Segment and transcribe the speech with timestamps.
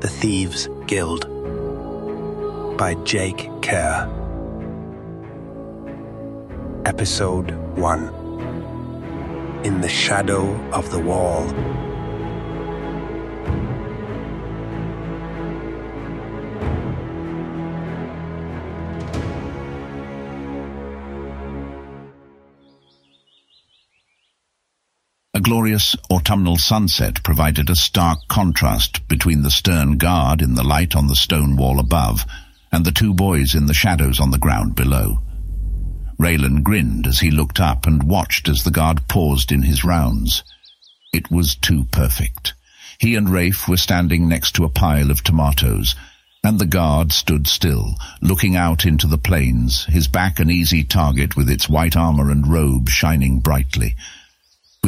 [0.00, 1.26] The Thieves Guild
[2.78, 4.08] by Jake Kerr.
[6.84, 11.48] Episode 1 In the Shadow of the Wall.
[25.38, 30.96] A glorious autumnal sunset provided a stark contrast between the stern guard in the light
[30.96, 32.26] on the stone wall above
[32.72, 35.22] and the two boys in the shadows on the ground below.
[36.18, 40.42] Ralan grinned as he looked up and watched as the guard paused in his rounds.
[41.12, 42.54] It was too perfect.
[42.98, 45.94] He and Rafe were standing next to a pile of tomatoes,
[46.42, 51.36] and the guard stood still, looking out into the plains, his back an easy target
[51.36, 53.94] with its white armor and robe shining brightly.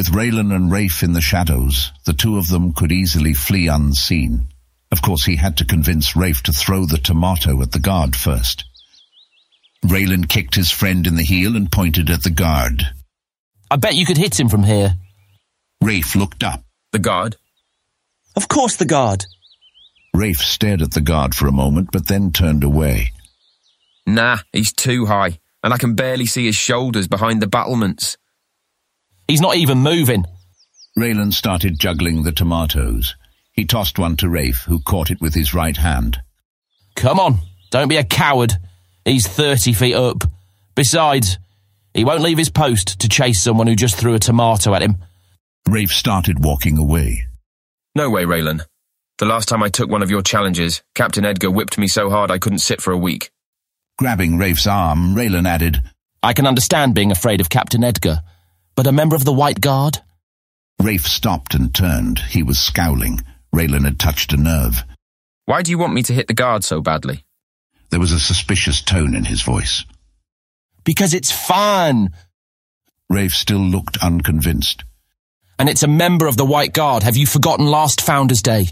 [0.00, 4.46] With Ralan and Rafe in the shadows, the two of them could easily flee unseen.
[4.90, 8.64] Of course, he had to convince Rafe to throw the tomato at the guard first.
[9.84, 12.82] Ralan kicked his friend in the heel and pointed at the guard.
[13.70, 14.94] I bet you could hit him from here.
[15.82, 16.64] Rafe looked up.
[16.92, 17.36] The guard?
[18.34, 19.26] Of course the guard.
[20.14, 23.12] Rafe stared at the guard for a moment, but then turned away.
[24.06, 28.16] Nah, he's too high, and I can barely see his shoulders behind the battlements.
[29.30, 30.24] He's not even moving.
[30.98, 33.14] Ralan started juggling the tomatoes.
[33.52, 36.20] He tossed one to Rafe, who caught it with his right hand.
[36.96, 37.38] Come on,
[37.70, 38.54] don't be a coward.
[39.04, 40.24] He's 30 feet up.
[40.74, 41.38] Besides,
[41.94, 44.96] he won't leave his post to chase someone who just threw a tomato at him.
[45.68, 47.28] Rafe started walking away.
[47.94, 48.62] No way, Ralan.
[49.18, 52.32] The last time I took one of your challenges, Captain Edgar whipped me so hard
[52.32, 53.30] I couldn't sit for a week.
[53.96, 55.82] Grabbing Rafe's arm, Ralan added,
[56.20, 58.22] I can understand being afraid of Captain Edgar,
[58.80, 59.98] but a member of the White Guard?
[60.82, 62.18] Rafe stopped and turned.
[62.18, 63.20] He was scowling.
[63.54, 64.84] Ralan had touched a nerve.
[65.44, 67.26] Why do you want me to hit the guard so badly?
[67.90, 69.84] There was a suspicious tone in his voice.
[70.82, 72.14] Because it's fun.
[73.10, 74.82] Rafe still looked unconvinced.
[75.58, 77.02] And it's a member of the White Guard.
[77.02, 78.68] Have you forgotten last Founder's Day?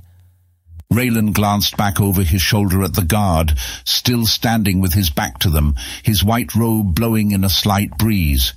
[0.91, 5.51] Ralan glanced back over his shoulder at the guard, still standing with his back to
[5.51, 8.55] them, his white robe blowing in a slight breeze.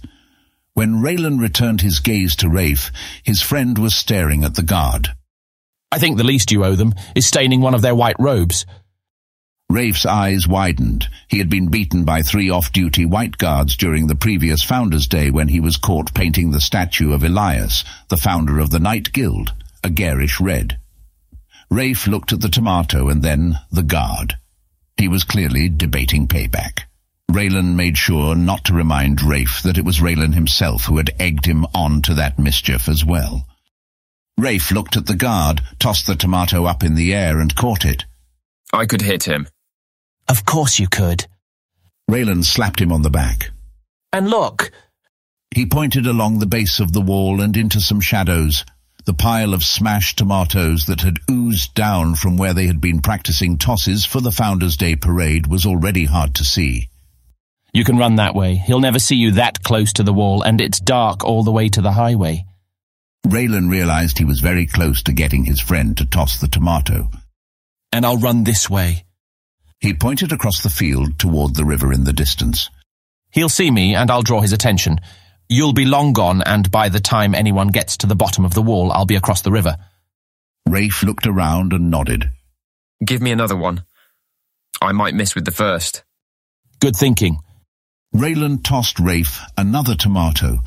[0.74, 2.92] When Ralan returned his gaze to Rafe,
[3.24, 5.10] his friend was staring at the guard.
[5.92, 8.66] I think the least you owe them is staining one of their white robes.
[9.70, 11.08] Rafe's eyes widened.
[11.28, 15.50] He had been beaten by three off-duty white guards during the previous Founder's Day when
[15.50, 19.54] he was caught painting the statue of Elias, the founder of the Knight Guild,
[19.84, 20.78] a garish red.
[21.70, 24.36] Rafe looked at the tomato and then the guard.
[24.98, 26.84] He was clearly debating payback.
[27.34, 31.46] Ralan made sure not to remind Rafe that it was Ralan himself who had egged
[31.46, 33.48] him on to that mischief as well.
[34.38, 38.06] Rafe looked at the guard, tossed the tomato up in the air and caught it.
[38.74, 39.48] I could hit him.
[40.28, 41.28] Of course you could.
[42.10, 43.52] Ralan slapped him on the back.
[44.14, 44.72] And look.
[45.54, 48.66] He pointed along the base of the wall and into some shadows,
[49.06, 53.58] the pile of smashed tomatoes that had oozed down from where they had been practicing
[53.58, 56.88] tosses for the Founder's Day parade was already hard to see.
[57.74, 58.56] You can run that way.
[58.56, 61.70] He'll never see you that close to the wall, and it's dark all the way
[61.70, 62.46] to the highway.
[63.26, 67.10] Ralan realized he was very close to getting his friend to toss the tomato.
[67.94, 69.06] And I'll run this way.
[69.80, 72.70] He pointed across the field toward the river in the distance.
[73.32, 75.00] He'll see me, and I'll draw his attention.
[75.48, 78.62] You'll be long gone, and by the time anyone gets to the bottom of the
[78.62, 79.78] wall, I'll be across the river.
[80.68, 82.32] Rafe looked around and nodded.
[83.04, 83.84] Give me another one.
[84.82, 86.04] I might miss with the first.
[86.80, 87.40] Good thinking.
[88.14, 90.60] Ralan tossed Rafe another tomato.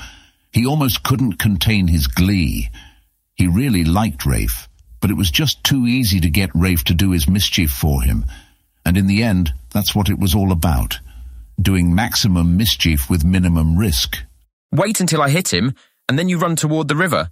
[0.51, 2.71] He almost couldn't contain his glee.
[3.35, 4.67] He really liked Rafe,
[5.01, 8.25] but it was just too easy to get Rafe to do his mischief for him.
[8.87, 11.01] And in the end, that's what it was all about.
[11.61, 14.17] Doing maximum mischief with minimum risk.
[14.73, 15.75] Wait until I hit him,
[16.09, 17.29] and then you run toward the river.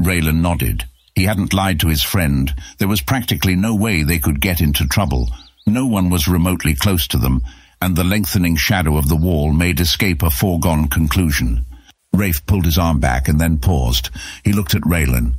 [0.00, 0.84] Ralan nodded.
[1.14, 2.54] He hadn't lied to his friend.
[2.78, 5.28] There was practically no way they could get into trouble.
[5.66, 7.42] No one was remotely close to them,
[7.80, 11.64] and the lengthening shadow of the wall made escape a foregone conclusion.
[12.12, 14.10] Rafe pulled his arm back and then paused.
[14.44, 15.34] He looked at Ralan.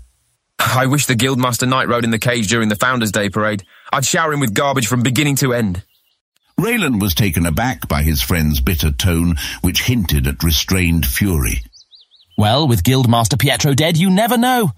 [0.59, 3.63] I wish the Guildmaster Knight rode in the cage during the Founder's Day parade.
[3.91, 5.83] I'd shower him with garbage from beginning to end.
[6.59, 11.63] Ralan was taken aback by his friend's bitter tone, which hinted at restrained fury.
[12.37, 14.71] Well, with Guildmaster Pietro dead, you never know.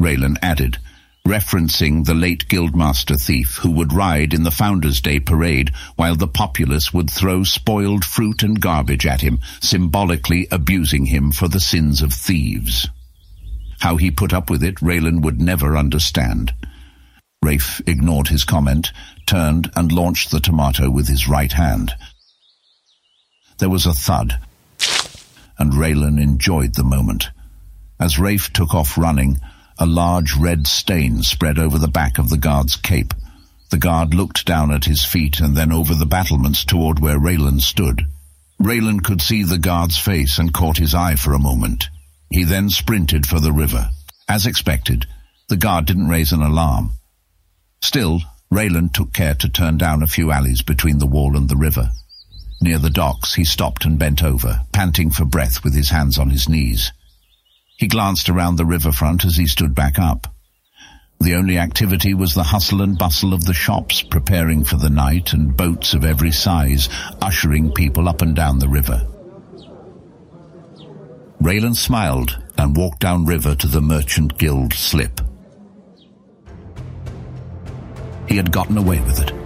[0.00, 0.78] Ralan added,
[1.26, 6.26] referencing the late Guildmaster thief who would ride in the Founder's Day parade while the
[6.26, 12.02] populace would throw spoiled fruit and garbage at him, symbolically abusing him for the sins
[12.02, 12.88] of thieves.
[13.80, 16.52] How he put up with it, Ralan would never understand.
[17.42, 18.92] Rafe ignored his comment,
[19.26, 21.92] turned and launched the tomato with his right hand.
[23.58, 24.38] There was a thud,
[25.58, 27.30] and Raylan enjoyed the moment.
[27.98, 29.40] As Rafe took off running,
[29.82, 33.12] a large red stain spread over the back of the guard's cape.
[33.70, 37.60] The guard looked down at his feet and then over the battlements toward where Ralan
[37.60, 38.06] stood.
[38.60, 41.88] Ralan could see the guard's face and caught his eye for a moment.
[42.30, 43.90] He then sprinted for the river.
[44.28, 45.06] As expected,
[45.48, 46.92] the guard didn't raise an alarm.
[47.80, 48.20] Still,
[48.52, 51.90] Ralan took care to turn down a few alleys between the wall and the river.
[52.60, 56.30] Near the docks, he stopped and bent over, panting for breath with his hands on
[56.30, 56.92] his knees.
[57.82, 60.28] He glanced around the riverfront as he stood back up.
[61.18, 65.32] The only activity was the hustle and bustle of the shops preparing for the night
[65.32, 66.88] and boats of every size
[67.20, 69.04] ushering people up and down the river.
[71.42, 75.20] Ralan smiled and walked down river to the Merchant Guild slip.
[78.28, 79.41] He had gotten away with it.